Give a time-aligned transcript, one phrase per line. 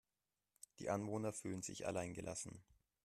[0.79, 2.63] Die Anwohner fühlen sich allein gelassen.